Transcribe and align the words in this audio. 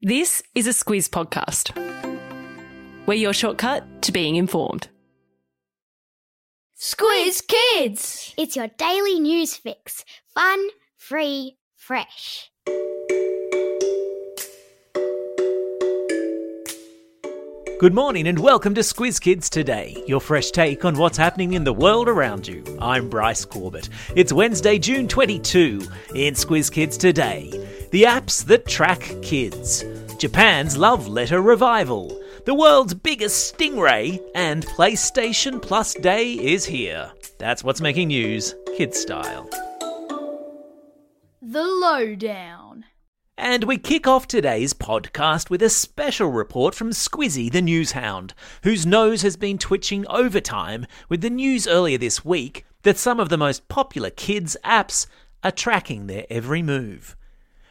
This 0.00 0.44
is 0.54 0.68
a 0.68 0.70
Squiz 0.70 1.10
podcast. 1.10 1.74
We're 3.04 3.14
your 3.14 3.32
shortcut 3.32 4.00
to 4.02 4.12
being 4.12 4.36
informed. 4.36 4.86
Squiz 6.78 7.42
Kids! 7.44 8.32
It's 8.38 8.54
your 8.54 8.68
daily 8.78 9.18
news 9.18 9.56
fix. 9.56 10.04
Fun, 10.32 10.68
free, 10.96 11.56
fresh. 11.74 12.48
Good 17.80 17.94
morning 17.94 18.26
and 18.26 18.40
welcome 18.40 18.74
to 18.74 18.80
Squiz 18.82 19.20
Kids 19.20 19.48
Today, 19.48 20.02
your 20.06 20.20
fresh 20.20 20.50
take 20.50 20.84
on 20.84 20.96
what's 20.96 21.16
happening 21.16 21.52
in 21.52 21.62
the 21.62 21.72
world 21.72 22.08
around 22.08 22.46
you. 22.46 22.64
I'm 22.80 23.08
Bryce 23.08 23.44
Corbett. 23.44 23.88
It's 24.16 24.32
Wednesday, 24.32 24.80
June 24.80 25.06
22. 25.06 25.82
In 26.14 26.34
Squiz 26.34 26.72
Kids 26.72 26.96
Today, 26.96 27.67
the 27.90 28.02
apps 28.02 28.44
that 28.44 28.66
track 28.66 29.14
kids, 29.22 29.84
Japan's 30.18 30.76
love 30.76 31.08
letter 31.08 31.40
revival, 31.40 32.20
the 32.44 32.54
world's 32.54 32.92
biggest 32.92 33.56
stingray, 33.56 34.20
and 34.34 34.66
PlayStation 34.66 35.60
Plus 35.60 35.94
Day 35.94 36.32
is 36.32 36.66
here. 36.66 37.10
That's 37.38 37.64
what's 37.64 37.80
making 37.80 38.08
news, 38.08 38.54
kid 38.76 38.94
style. 38.94 39.48
The 41.40 41.62
Lowdown. 41.62 42.84
And 43.38 43.64
we 43.64 43.78
kick 43.78 44.06
off 44.06 44.26
today's 44.26 44.74
podcast 44.74 45.48
with 45.48 45.62
a 45.62 45.70
special 45.70 46.28
report 46.28 46.74
from 46.74 46.90
Squizzy 46.90 47.50
the 47.50 47.62
Newshound, 47.62 48.32
whose 48.64 48.84
nose 48.84 49.22
has 49.22 49.36
been 49.36 49.56
twitching 49.56 50.06
overtime 50.08 50.86
with 51.08 51.22
the 51.22 51.30
news 51.30 51.66
earlier 51.66 51.96
this 51.96 52.24
week 52.24 52.66
that 52.82 52.98
some 52.98 53.18
of 53.18 53.28
the 53.28 53.38
most 53.38 53.68
popular 53.68 54.10
kids' 54.10 54.56
apps 54.64 55.06
are 55.42 55.52
tracking 55.52 56.06
their 56.06 56.26
every 56.28 56.62
move. 56.62 57.16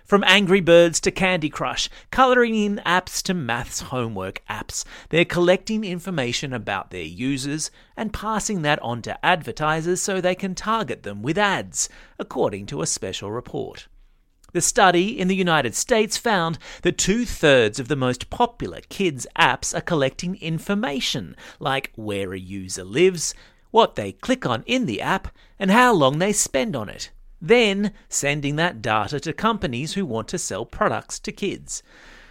From 0.07 0.23
Angry 0.25 0.61
Birds 0.61 1.01
to 1.01 1.11
Candy 1.11 1.49
Crush, 1.49 1.89
colouring 2.11 2.55
in 2.55 2.81
apps 2.85 3.21
to 3.23 3.33
maths 3.33 3.81
homework 3.81 4.41
apps, 4.49 4.85
they're 5.09 5.25
collecting 5.25 5.83
information 5.83 6.53
about 6.53 6.91
their 6.91 7.01
users 7.01 7.69
and 7.97 8.13
passing 8.13 8.61
that 8.61 8.81
on 8.81 9.01
to 9.01 9.25
advertisers 9.25 10.01
so 10.01 10.21
they 10.21 10.33
can 10.33 10.55
target 10.55 11.03
them 11.03 11.21
with 11.21 11.37
ads, 11.37 11.89
according 12.17 12.67
to 12.67 12.81
a 12.81 12.87
special 12.87 13.31
report. 13.31 13.89
The 14.53 14.61
study 14.61 15.19
in 15.19 15.27
the 15.27 15.35
United 15.35 15.75
States 15.75 16.15
found 16.15 16.57
that 16.83 16.97
two 16.97 17.25
thirds 17.25 17.77
of 17.77 17.89
the 17.89 17.97
most 17.97 18.29
popular 18.29 18.79
kids' 18.87 19.27
apps 19.37 19.77
are 19.77 19.81
collecting 19.81 20.37
information, 20.37 21.35
like 21.59 21.91
where 21.97 22.31
a 22.31 22.39
user 22.39 22.85
lives, 22.85 23.33
what 23.71 23.95
they 23.95 24.13
click 24.13 24.45
on 24.45 24.63
in 24.67 24.85
the 24.85 25.01
app, 25.01 25.27
and 25.59 25.69
how 25.69 25.93
long 25.93 26.19
they 26.19 26.31
spend 26.31 26.77
on 26.77 26.87
it. 26.87 27.11
Then 27.41 27.93
sending 28.09 28.55
that 28.55 28.81
data 28.81 29.19
to 29.19 29.33
companies 29.33 29.93
who 29.93 30.05
want 30.05 30.27
to 30.29 30.37
sell 30.37 30.65
products 30.65 31.19
to 31.19 31.31
kids. 31.31 31.83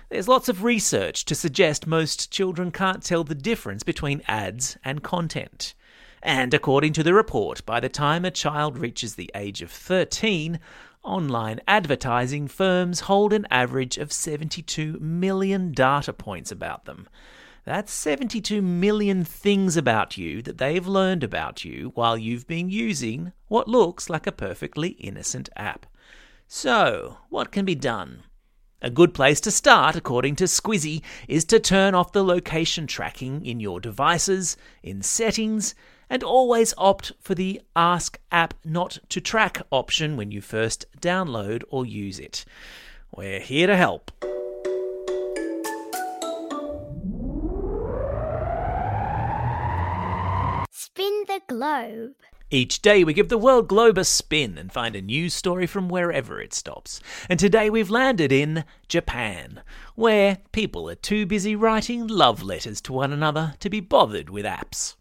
There's 0.08 0.28
lots 0.28 0.48
of 0.48 0.62
research 0.62 1.24
to 1.24 1.34
suggest 1.34 1.86
most 1.86 2.30
children 2.30 2.70
can't 2.70 3.02
tell 3.02 3.24
the 3.24 3.34
difference 3.34 3.82
between 3.82 4.22
ads 4.28 4.76
and 4.84 5.02
content. 5.02 5.74
And 6.22 6.54
according 6.54 6.92
to 6.94 7.02
the 7.02 7.14
report, 7.14 7.64
by 7.66 7.80
the 7.80 7.88
time 7.88 8.24
a 8.24 8.30
child 8.30 8.78
reaches 8.78 9.14
the 9.14 9.30
age 9.34 9.62
of 9.62 9.70
13, 9.70 10.58
online 11.04 11.60
advertising 11.68 12.48
firms 12.48 13.00
hold 13.00 13.32
an 13.32 13.46
average 13.50 13.96
of 13.96 14.12
72 14.12 14.98
million 15.00 15.72
data 15.72 16.12
points 16.12 16.50
about 16.50 16.84
them. 16.84 17.08
That's 17.66 17.92
72 17.92 18.62
million 18.62 19.24
things 19.24 19.76
about 19.76 20.16
you 20.16 20.40
that 20.42 20.58
they've 20.58 20.86
learned 20.86 21.24
about 21.24 21.64
you 21.64 21.90
while 21.96 22.16
you've 22.16 22.46
been 22.46 22.70
using 22.70 23.32
what 23.48 23.66
looks 23.66 24.08
like 24.08 24.24
a 24.28 24.32
perfectly 24.32 24.90
innocent 24.90 25.48
app. 25.56 25.84
So, 26.46 27.18
what 27.28 27.50
can 27.50 27.64
be 27.64 27.74
done? 27.74 28.22
A 28.80 28.88
good 28.88 29.12
place 29.12 29.40
to 29.40 29.50
start, 29.50 29.96
according 29.96 30.36
to 30.36 30.44
Squizzy, 30.44 31.02
is 31.26 31.44
to 31.46 31.58
turn 31.58 31.96
off 31.96 32.12
the 32.12 32.22
location 32.22 32.86
tracking 32.86 33.44
in 33.44 33.58
your 33.58 33.80
devices, 33.80 34.56
in 34.84 35.02
settings, 35.02 35.74
and 36.08 36.22
always 36.22 36.72
opt 36.78 37.14
for 37.20 37.34
the 37.34 37.60
Ask 37.74 38.20
App 38.30 38.54
Not 38.64 39.00
to 39.08 39.20
Track 39.20 39.60
option 39.72 40.16
when 40.16 40.30
you 40.30 40.40
first 40.40 40.86
download 41.00 41.64
or 41.68 41.84
use 41.84 42.20
it. 42.20 42.44
We're 43.10 43.40
here 43.40 43.66
to 43.66 43.76
help. 43.76 44.12
Globe. 51.46 52.14
Each 52.50 52.80
day 52.80 53.02
we 53.02 53.12
give 53.12 53.28
the 53.28 53.38
world 53.38 53.68
globe 53.68 53.98
a 53.98 54.04
spin 54.04 54.56
and 54.56 54.72
find 54.72 54.94
a 54.94 55.02
news 55.02 55.34
story 55.34 55.66
from 55.66 55.88
wherever 55.88 56.40
it 56.40 56.54
stops. 56.54 57.00
And 57.28 57.40
today 57.40 57.68
we've 57.70 57.90
landed 57.90 58.30
in 58.30 58.64
Japan, 58.88 59.62
where 59.96 60.38
people 60.52 60.88
are 60.88 60.94
too 60.94 61.26
busy 61.26 61.56
writing 61.56 62.06
love 62.06 62.42
letters 62.42 62.80
to 62.82 62.92
one 62.92 63.12
another 63.12 63.54
to 63.58 63.68
be 63.68 63.80
bothered 63.80 64.30
with 64.30 64.44
apps. 64.44 64.94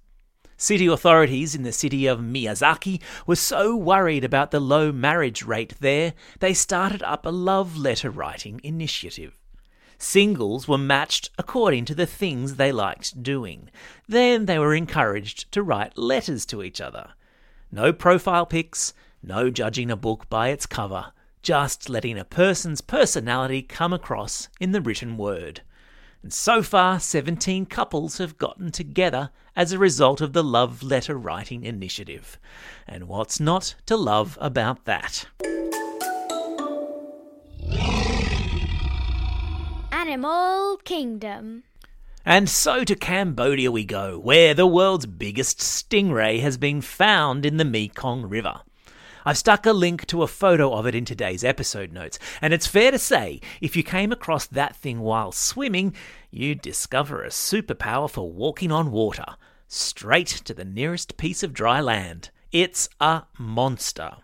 City 0.58 0.88
authorities 0.88 1.54
in 1.54 1.64
the 1.64 1.72
city 1.72 2.08
of 2.08 2.20
Miyazaki 2.20 3.02
were 3.28 3.36
so 3.36 3.76
worried 3.76 4.24
about 4.24 4.52
the 4.52 4.60
low 4.60 4.92
marriage 4.92 5.44
rate 5.44 5.76
there, 5.80 6.14
they 6.40 6.54
started 6.54 7.04
up 7.04 7.26
a 7.26 7.30
love 7.30 7.78
letter 7.78 8.10
writing 8.10 8.60
initiative. 8.64 9.38
Singles 9.98 10.68
were 10.68 10.78
matched 10.78 11.30
according 11.38 11.86
to 11.86 11.96
the 11.96 12.06
things 12.06 12.56
they 12.56 12.72
liked 12.72 13.24
doing. 13.24 13.70
Then 14.08 14.46
they 14.46 14.60
were 14.60 14.76
encouraged 14.76 15.52
to 15.54 15.64
write 15.64 15.98
letters 15.98 16.46
to 16.48 16.64
each 16.64 16.82
other. 16.82 17.12
No 17.72 17.92
profile 17.92 18.46
pics, 18.46 18.94
no 19.24 19.50
judging 19.50 19.90
a 19.90 19.96
book 19.96 20.30
by 20.30 20.50
its 20.50 20.66
cover, 20.66 21.14
just 21.42 21.90
letting 21.90 22.18
a 22.18 22.26
person's 22.26 22.82
personality 22.82 23.62
come 23.62 23.94
across 23.94 24.50
in 24.60 24.72
the 24.72 24.82
written 24.82 25.18
word. 25.18 25.62
And 26.24 26.34
so 26.34 26.64
far, 26.64 27.00
17 27.00 27.68
couples 27.68 28.18
have 28.18 28.38
gotten 28.38 28.72
together 28.72 29.30
as 29.56 29.72
a 29.72 29.78
result 29.78 30.22
of 30.22 30.34
the 30.34 30.44
love 30.44 30.82
letter 30.82 31.16
writing 31.16 31.64
initiative. 31.64 32.40
And 32.88 33.08
what's 33.08 33.40
not 33.40 33.76
to 33.86 33.96
love 33.96 34.38
about 34.42 34.86
that? 34.86 35.28
Animal 40.06 40.78
Kingdom. 40.84 41.64
And 42.24 42.48
so 42.48 42.84
to 42.84 42.96
Cambodia 42.96 43.72
we 43.72 43.86
go, 43.86 44.20
where 44.20 44.54
the 44.54 44.68
world's 44.68 45.08
biggest 45.08 45.58
stingray 45.58 46.42
has 46.42 46.58
been 46.58 46.82
found 46.82 47.44
in 47.44 47.58
the 47.58 47.66
Mekong 47.66 48.22
River. 48.28 48.62
I've 49.26 49.40
stuck 49.40 49.66
a 49.66 49.74
link 49.74 50.06
to 50.08 50.22
a 50.22 50.28
photo 50.28 50.72
of 50.74 50.86
it 50.86 50.94
in 50.94 51.06
today's 51.06 51.44
episode 51.44 51.92
notes, 51.92 52.20
and 52.40 52.54
it's 52.54 52.68
fair 52.68 52.92
to 52.92 53.00
say 53.00 53.42
if 53.62 53.76
you 53.76 53.82
came 53.82 54.12
across 54.12 54.46
that 54.46 54.76
thing 54.76 55.00
while 55.00 55.32
swimming, 55.32 55.96
you'd 56.30 56.62
discover 56.62 57.24
a 57.24 57.30
superpower 57.30 58.08
for 58.08 58.30
walking 58.30 58.72
on 58.72 58.92
water, 58.92 59.26
straight 59.68 60.28
to 60.28 60.54
the 60.54 60.66
nearest 60.66 61.18
piece 61.18 61.42
of 61.42 61.52
dry 61.52 61.82
land. 61.82 62.30
It's 62.52 62.90
a 63.02 63.24
monster 63.40 64.18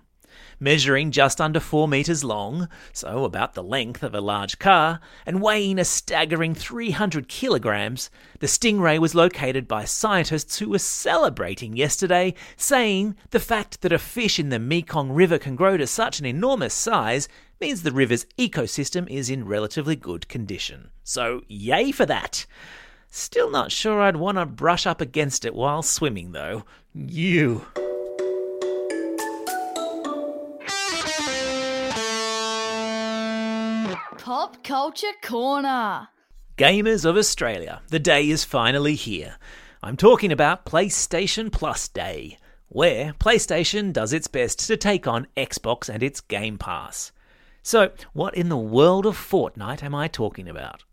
measuring 0.62 1.12
just 1.12 1.42
under 1.42 1.60
4 1.60 1.88
metres 1.88 2.24
long, 2.24 2.70
so 2.94 3.26
about 3.26 3.56
the 3.56 3.64
length 3.64 4.04
of 4.04 4.16
a 4.16 4.22
large 4.22 4.60
car, 4.60 5.02
and 5.26 5.42
weighing 5.42 5.80
a 5.80 5.84
staggering 5.84 6.54
300 6.54 7.28
kilograms, 7.28 8.10
the 8.40 8.48
stingray 8.48 9.00
was 9.00 9.16
located 9.16 9.68
by 9.68 9.84
scientists 9.84 10.60
who 10.60 10.70
were 10.70 10.80
celebrating 10.80 11.76
yesterday, 11.76 12.34
saying 12.56 13.16
the 13.32 13.40
fact 13.40 13.82
that 13.82 13.92
a 13.92 14.00
fish 14.00 14.40
in 14.40 14.50
the 14.50 14.60
Mekong 14.60 15.12
River 15.12 15.38
can 15.40 15.56
grow 15.56 15.76
to 15.76 15.88
such 15.88 16.20
an 16.20 16.26
enormous 16.26 16.74
size 16.74 17.28
means 17.60 17.84
the 17.84 17.92
river's 17.92 18.26
ecosystem 18.38 19.10
is 19.10 19.30
in 19.30 19.46
relatively 19.46 19.96
good 19.96 20.28
condition. 20.28 20.92
So, 21.04 21.42
yay 21.48 21.92
for 21.92 22.06
that! 22.06 22.46
Still 23.10 23.52
not 23.52 23.74
sure 23.74 24.02
I'd 24.02 24.16
want 24.16 24.38
to 24.38 24.46
brush 24.46 24.88
up 24.88 25.02
against 25.02 25.44
it 25.44 25.54
while 25.54 25.84
swimming, 25.84 26.32
though. 26.32 26.64
You. 26.94 27.66
Pop 34.32 34.64
Culture 34.64 35.12
Corner. 35.22 36.08
Gamers 36.58 37.04
of 37.04 37.18
Australia, 37.18 37.82
the 37.90 38.00
day 38.00 38.30
is 38.30 38.46
finally 38.46 38.96
here. 38.96 39.36
I'm 39.84 39.98
talking 39.98 40.32
about 40.32 40.66
PlayStation 40.66 41.52
Plus 41.52 41.90
Day, 41.90 42.38
where 42.70 43.12
PlayStation 43.12 43.92
does 43.92 44.14
its 44.14 44.28
best 44.28 44.66
to 44.68 44.78
take 44.78 45.06
on 45.06 45.28
Xbox 45.36 45.90
and 45.90 46.02
its 46.02 46.22
Game 46.22 46.58
Pass. 46.58 47.12
So, 47.62 47.92
what 48.14 48.34
in 48.34 48.48
the 48.48 48.56
world 48.56 49.06
of 49.06 49.18
Fortnite 49.18 49.84
am 49.84 49.94
I 49.94 50.08
talking 50.08 50.48
about? 50.48 50.86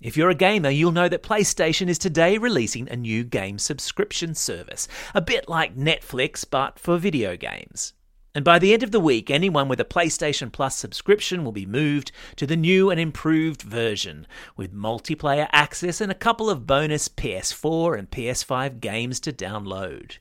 If 0.00 0.16
you're 0.16 0.30
a 0.30 0.36
gamer, 0.36 0.70
you'll 0.70 0.92
know 0.92 1.08
that 1.08 1.24
PlayStation 1.24 1.88
is 1.88 1.98
today 1.98 2.38
releasing 2.38 2.88
a 2.88 2.94
new 2.94 3.24
game 3.24 3.58
subscription 3.58 4.32
service, 4.32 4.86
a 5.12 5.20
bit 5.20 5.48
like 5.48 5.74
Netflix 5.74 6.44
but 6.48 6.78
for 6.78 6.98
video 6.98 7.36
games. 7.36 7.94
And 8.36 8.44
by 8.44 8.58
the 8.58 8.74
end 8.74 8.82
of 8.82 8.90
the 8.90 9.00
week, 9.00 9.30
anyone 9.30 9.66
with 9.66 9.80
a 9.80 9.84
PlayStation 9.86 10.52
Plus 10.52 10.76
subscription 10.76 11.42
will 11.42 11.52
be 11.52 11.64
moved 11.64 12.12
to 12.36 12.46
the 12.46 12.54
new 12.54 12.90
and 12.90 13.00
improved 13.00 13.62
version, 13.62 14.26
with 14.58 14.74
multiplayer 14.74 15.48
access 15.52 16.02
and 16.02 16.12
a 16.12 16.14
couple 16.14 16.50
of 16.50 16.66
bonus 16.66 17.08
PS4 17.08 17.98
and 17.98 18.10
PS5 18.10 18.78
games 18.78 19.20
to 19.20 19.32
download. 19.32 20.18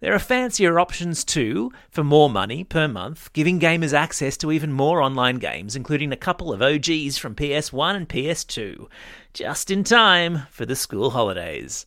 There 0.00 0.12
are 0.12 0.18
fancier 0.18 0.80
options 0.80 1.22
too, 1.22 1.70
for 1.88 2.02
more 2.02 2.28
money 2.28 2.64
per 2.64 2.88
month, 2.88 3.32
giving 3.32 3.60
gamers 3.60 3.92
access 3.92 4.36
to 4.38 4.50
even 4.50 4.72
more 4.72 5.00
online 5.00 5.36
games, 5.36 5.76
including 5.76 6.10
a 6.10 6.16
couple 6.16 6.52
of 6.52 6.62
OGs 6.62 7.16
from 7.16 7.36
PS1 7.36 7.94
and 7.94 8.08
PS2, 8.08 8.88
just 9.34 9.70
in 9.70 9.84
time 9.84 10.48
for 10.50 10.66
the 10.66 10.74
school 10.74 11.10
holidays. 11.10 11.86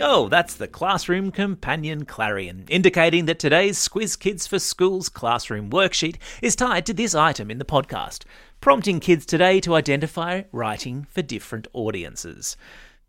Oh, 0.00 0.28
that's 0.28 0.56
the 0.56 0.66
Classroom 0.66 1.30
Companion 1.30 2.04
Clarion, 2.04 2.64
indicating 2.68 3.26
that 3.26 3.38
today's 3.38 3.78
Squiz 3.78 4.18
Kids 4.18 4.44
for 4.44 4.58
Schools 4.58 5.08
classroom 5.08 5.70
worksheet 5.70 6.16
is 6.42 6.56
tied 6.56 6.84
to 6.86 6.92
this 6.92 7.14
item 7.14 7.48
in 7.48 7.58
the 7.58 7.64
podcast, 7.64 8.24
prompting 8.60 8.98
kids 8.98 9.24
today 9.24 9.60
to 9.60 9.74
identify 9.74 10.42
writing 10.50 11.06
for 11.10 11.22
different 11.22 11.68
audiences. 11.72 12.56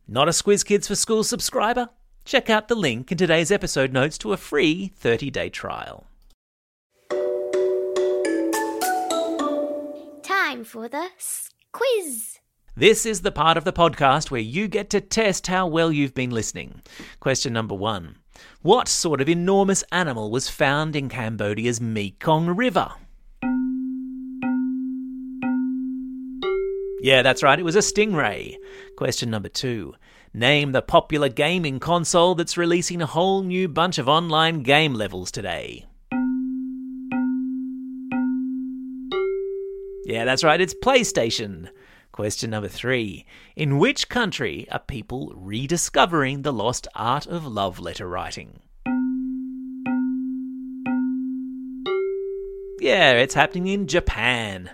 Not 0.07 0.27
a 0.27 0.31
Squiz 0.31 0.63
Kids 0.63 0.87
for 0.87 0.95
Schools 0.95 1.27
subscriber? 1.27 1.89
Check 2.23 2.51
out 2.51 2.67
the 2.67 2.75
link 2.75 3.11
in 3.11 3.17
today's 3.17 3.51
episode 3.51 3.91
notes 3.91 4.19
to 4.19 4.31
a 4.31 4.37
free 4.37 4.93
30 4.95 5.31
day 5.31 5.49
trial. 5.49 6.05
Time 10.21 10.63
for 10.63 10.87
the 10.87 11.07
quiz. 11.71 12.39
This 12.77 13.05
is 13.05 13.21
the 13.21 13.31
part 13.31 13.55
of 13.55 13.63
the 13.63 13.71
podcast 13.71 14.29
where 14.29 14.41
you 14.41 14.67
get 14.67 14.89
to 14.89 14.99
test 14.99 15.47
how 15.47 15.65
well 15.65 15.93
you've 15.93 16.13
been 16.13 16.31
listening. 16.31 16.81
Question 17.21 17.53
number 17.53 17.73
one 17.73 18.17
What 18.63 18.89
sort 18.89 19.21
of 19.21 19.29
enormous 19.29 19.81
animal 19.93 20.29
was 20.29 20.49
found 20.49 20.93
in 20.93 21.07
Cambodia's 21.07 21.79
Mekong 21.79 22.49
River? 22.49 22.91
Yeah, 27.01 27.21
that's 27.21 27.43
right, 27.43 27.57
it 27.57 27.63
was 27.63 27.77
a 27.77 27.79
stingray. 27.79 28.57
Question 28.97 29.29
number 29.29 29.47
two 29.47 29.95
Name 30.33 30.73
the 30.73 30.81
popular 30.81 31.29
gaming 31.29 31.79
console 31.79 32.35
that's 32.35 32.57
releasing 32.57 33.01
a 33.01 33.05
whole 33.05 33.41
new 33.41 33.69
bunch 33.69 33.97
of 33.97 34.09
online 34.09 34.63
game 34.63 34.93
levels 34.93 35.31
today. 35.31 35.85
Yeah, 40.03 40.25
that's 40.25 40.43
right, 40.43 40.59
it's 40.59 40.75
PlayStation. 40.83 41.69
Question 42.15 42.51
number 42.51 42.69
three 42.69 43.25
In 43.57 43.77
which 43.77 44.07
country 44.07 44.65
are 44.71 44.79
people 44.79 45.33
rediscovering 45.35 46.43
the 46.43 46.53
lost 46.53 46.87
art 46.95 47.27
of 47.27 47.45
love 47.45 47.77
letter 47.77 48.07
writing? 48.07 48.61
Yeah, 52.79 53.11
it's 53.15 53.33
happening 53.33 53.67
in 53.67 53.87
Japan. 53.87 54.69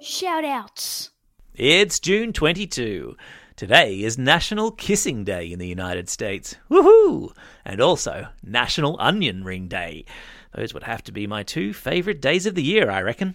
Shout 0.00 0.46
outs. 0.46 1.10
It's 1.54 2.00
June 2.00 2.32
22. 2.32 3.18
Today 3.58 4.04
is 4.04 4.16
National 4.16 4.70
Kissing 4.70 5.24
Day 5.24 5.50
in 5.50 5.58
the 5.58 5.66
United 5.66 6.08
States. 6.08 6.54
Woohoo! 6.70 7.32
And 7.64 7.80
also 7.80 8.28
National 8.40 8.96
Onion 9.00 9.42
Ring 9.42 9.66
Day. 9.66 10.04
Those 10.54 10.72
would 10.72 10.84
have 10.84 11.02
to 11.02 11.12
be 11.12 11.26
my 11.26 11.42
two 11.42 11.74
favourite 11.74 12.20
days 12.20 12.46
of 12.46 12.54
the 12.54 12.62
year, 12.62 12.88
I 12.88 13.02
reckon. 13.02 13.34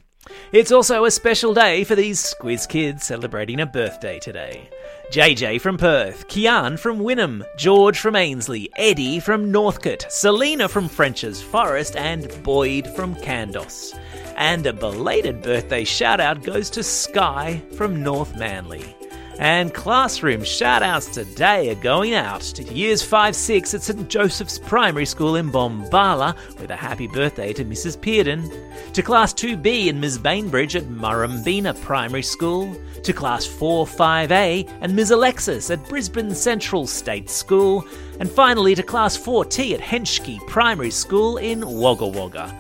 It's 0.53 0.71
also 0.71 1.03
a 1.03 1.11
special 1.11 1.53
day 1.53 1.83
for 1.83 1.95
these 1.95 2.21
Squiz 2.21 2.69
kids 2.69 3.03
celebrating 3.03 3.59
a 3.59 3.65
birthday 3.65 4.17
today. 4.17 4.69
JJ 5.11 5.59
from 5.59 5.77
Perth, 5.77 6.29
Kian 6.29 6.79
from 6.79 6.99
Wynnum, 6.99 7.43
George 7.57 7.99
from 7.99 8.15
Ainslie, 8.15 8.69
Eddie 8.77 9.19
from 9.19 9.51
Northcote, 9.51 10.05
Selena 10.09 10.69
from 10.69 10.87
French's 10.87 11.41
Forest, 11.41 11.97
and 11.97 12.41
Boyd 12.43 12.87
from 12.95 13.13
Kandos. 13.15 13.93
And 14.37 14.65
a 14.67 14.71
belated 14.71 15.41
birthday 15.41 15.83
shout 15.83 16.21
out 16.21 16.43
goes 16.43 16.69
to 16.69 16.81
Sky 16.81 17.61
from 17.73 18.01
North 18.01 18.37
Manly. 18.37 18.95
And 19.39 19.73
classroom 19.73 20.43
shout 20.43 20.83
outs 20.83 21.07
today 21.07 21.69
are 21.71 21.81
going 21.81 22.13
out 22.13 22.41
to 22.41 22.63
years 22.63 23.01
5 23.01 23.35
6 23.35 23.73
at 23.73 23.81
St 23.81 24.07
Joseph's 24.07 24.59
Primary 24.59 25.07
School 25.07 25.37
in 25.37 25.51
Bombala 25.51 26.35
with 26.59 26.69
a 26.69 26.75
happy 26.75 27.07
birthday 27.07 27.51
to 27.53 27.65
Mrs. 27.65 27.97
Pearden, 27.97 28.47
to 28.93 29.01
Class 29.01 29.33
2B 29.33 29.89
and 29.89 29.99
Ms. 29.99 30.19
Bainbridge 30.19 30.75
at 30.75 30.83
Murrumbeena 30.83 31.79
Primary 31.81 32.21
School, 32.21 32.77
to 33.01 33.11
Class 33.11 33.45
4 33.45 33.87
5A 33.87 34.69
and 34.81 34.95
Ms. 34.95 35.09
Alexis 35.09 35.71
at 35.71 35.87
Brisbane 35.89 36.35
Central 36.35 36.85
State 36.85 37.29
School, 37.29 37.85
and 38.19 38.29
finally 38.31 38.75
to 38.75 38.83
Class 38.83 39.17
4T 39.17 39.73
at 39.73 39.81
Henschke 39.81 40.45
Primary 40.47 40.91
School 40.91 41.37
in 41.37 41.61
Wagga 41.61 42.07
Wagga. 42.07 42.55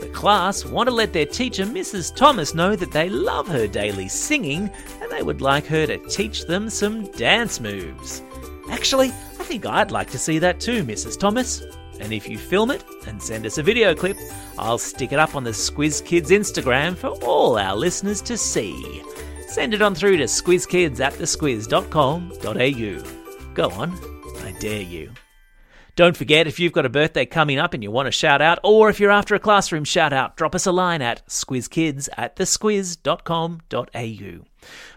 The 0.00 0.08
class 0.08 0.64
want 0.64 0.88
to 0.88 0.94
let 0.94 1.12
their 1.12 1.26
teacher, 1.26 1.64
Mrs. 1.64 2.14
Thomas, 2.14 2.54
know 2.54 2.76
that 2.76 2.92
they 2.92 3.08
love 3.08 3.48
her 3.48 3.66
daily 3.66 4.08
singing 4.08 4.70
and 5.00 5.10
they 5.10 5.22
would 5.22 5.40
like 5.40 5.66
her 5.66 5.86
to 5.86 5.98
teach 6.08 6.46
them 6.46 6.70
some 6.70 7.10
dance 7.12 7.60
moves. 7.60 8.22
Actually, 8.70 9.08
I 9.08 9.44
think 9.44 9.66
I'd 9.66 9.90
like 9.90 10.10
to 10.10 10.18
see 10.18 10.38
that 10.38 10.60
too, 10.60 10.84
Mrs. 10.84 11.18
Thomas. 11.18 11.62
And 12.00 12.12
if 12.12 12.28
you 12.28 12.36
film 12.36 12.70
it 12.70 12.84
and 13.06 13.22
send 13.22 13.46
us 13.46 13.58
a 13.58 13.62
video 13.62 13.94
clip, 13.94 14.16
I'll 14.58 14.78
stick 14.78 15.12
it 15.12 15.18
up 15.18 15.36
on 15.36 15.44
the 15.44 15.50
Squiz 15.50 16.04
Kids 16.04 16.30
Instagram 16.30 16.96
for 16.96 17.10
all 17.24 17.58
our 17.58 17.76
listeners 17.76 18.20
to 18.22 18.36
see. 18.36 19.02
Send 19.48 19.74
it 19.74 19.82
on 19.82 19.94
through 19.94 20.16
to 20.16 20.24
squizkids 20.24 21.00
at 21.00 21.12
thesquiz.com.au. 21.12 23.54
Go 23.54 23.70
on, 23.70 23.92
I 24.44 24.52
dare 24.58 24.82
you. 24.82 25.12
Don't 25.94 26.16
forget, 26.16 26.46
if 26.46 26.58
you've 26.58 26.72
got 26.72 26.86
a 26.86 26.90
birthday 26.90 27.26
coming 27.26 27.58
up 27.58 27.74
and 27.74 27.82
you 27.82 27.90
want 27.90 28.08
a 28.08 28.12
shout 28.12 28.40
out, 28.40 28.58
or 28.62 28.88
if 28.88 28.98
you're 28.98 29.10
after 29.10 29.34
a 29.34 29.38
classroom 29.38 29.84
shout 29.84 30.12
out, 30.12 30.36
drop 30.36 30.54
us 30.54 30.66
a 30.66 30.72
line 30.72 31.02
at 31.02 31.26
squizkids 31.26 32.08
at 32.16 32.36
thesquiz.com.au. 32.36 34.44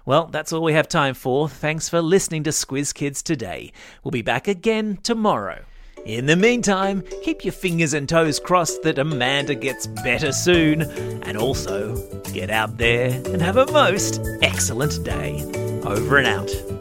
Well, 0.06 0.28
that's 0.28 0.54
all 0.54 0.64
we 0.64 0.74
have 0.74 0.88
time 0.88 1.14
for. 1.14 1.50
Thanks 1.50 1.90
for 1.90 2.02
listening 2.02 2.44
to 2.44 2.52
Squiz 2.52 2.94
Kids 2.94 3.22
today. 3.22 3.74
We'll 4.04 4.12
be 4.12 4.22
back 4.22 4.48
again 4.48 5.00
tomorrow. 5.04 5.66
In 6.06 6.28
the 6.28 6.36
meantime, 6.36 7.04
keep 7.24 7.44
your 7.44 7.52
fingers 7.52 7.96
and 7.96 8.08
toes 8.08 8.40
crossed 8.40 8.84
that 8.84 9.00
Amanda 9.00 9.56
gets 9.56 9.88
better 9.88 10.32
soon. 10.32 10.84
And 11.24 11.36
also, 11.36 11.96
get 12.32 12.52
out 12.52 12.78
there 12.78 13.10
and 13.26 13.42
have 13.42 13.58
a 13.58 13.70
most 13.72 14.22
excellent 14.44 15.04
day. 15.04 15.44
Over 15.84 16.18
and 16.18 16.28
out. 16.28 16.75